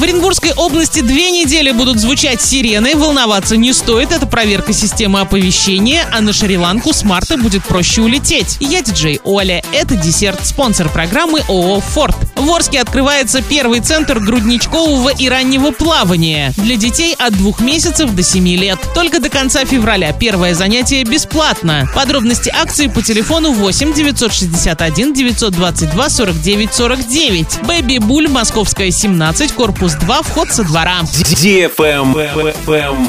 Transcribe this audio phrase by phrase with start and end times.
[0.00, 2.96] В Оренбургской области две недели будут звучать сирены.
[2.96, 4.12] Волноваться не стоит.
[4.12, 6.08] Это проверка системы оповещения.
[6.10, 8.56] А на Шри-Ланку с марта будет проще улететь.
[8.60, 9.62] Я диджей Оля.
[9.74, 10.46] Это десерт.
[10.46, 12.16] Спонсор программы ООО «Форд».
[12.34, 18.22] В Орске открывается первый центр грудничкового и раннего плавания для детей от двух месяцев до
[18.22, 18.78] 7 лет.
[18.94, 21.86] Только до конца февраля первое занятие бесплатно.
[21.94, 27.46] Подробности акции по телефону 8 961 922 49 49.
[27.64, 31.00] Бэби Буль, Московская, 17, корпус 2, вход со двора.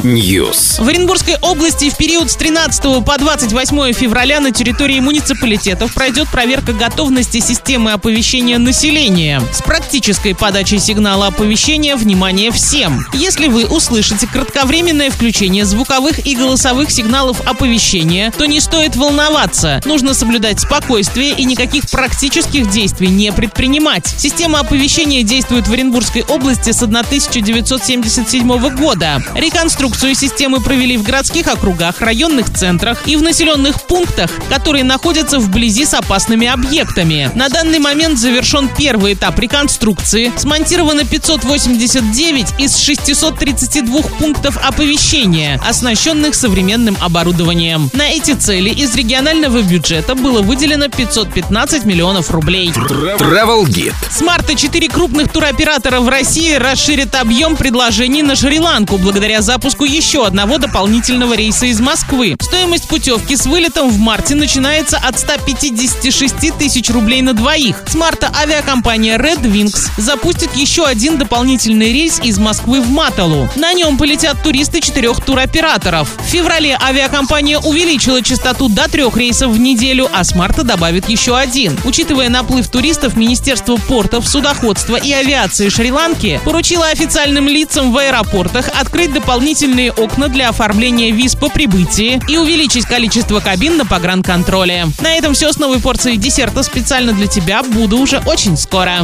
[0.03, 0.83] News.
[0.83, 6.73] В Оренбургской области в период с 13 по 28 февраля на территории муниципалитетов пройдет проверка
[6.73, 13.05] готовности системы оповещения населения с практической подачей сигнала оповещения «Внимание всем!».
[13.13, 19.81] Если вы услышите кратковременное включение звуковых и голосовых сигналов оповещения, то не стоит волноваться.
[19.85, 24.07] Нужно соблюдать спокойствие и никаких практических действий не предпринимать.
[24.07, 29.21] Система оповещения действует в Оренбургской области с 1977 года.
[29.35, 35.85] Реконструкцию системы провели в городских округах, районных центрах и в населенных пунктах, которые находятся вблизи
[35.85, 37.31] с опасными объектами.
[37.35, 40.31] На данный момент завершен первый этап реконструкции.
[40.37, 47.89] Смонтировано 589 из 632 пунктов оповещения, оснащенных современным оборудованием.
[47.93, 52.69] На эти цели из регионального бюджета было выделено 515 миллионов рублей.
[52.69, 53.93] Travel Guide.
[54.09, 60.25] С марта четыре крупных туроператора в России расширят объем предложений на Шри-Ланку благодаря запуску еще
[60.25, 62.35] одного дополнительного рейса из Москвы.
[62.39, 67.83] Стоимость путевки с вылетом в марте начинается от 156 тысяч рублей на двоих.
[67.87, 73.49] С марта авиакомпания Red Wings запустит еще один дополнительный рейс из Москвы в Маталу.
[73.55, 76.09] На нем полетят туристы четырех туроператоров.
[76.19, 81.37] В феврале авиакомпания увеличила частоту до трех рейсов в неделю, а с марта добавит еще
[81.37, 81.77] один.
[81.83, 89.13] Учитывая наплыв туристов, Министерство портов, судоходства и авиации Шри-Ланки поручило официальным лицам в аэропортах открыть
[89.13, 94.87] дополнительные окна для оформления виз по прибытии и увеличить количество кабин на погранконтроле.
[94.99, 97.63] На этом все с новой порцией десерта специально для тебя.
[97.63, 98.97] Буду уже очень скоро.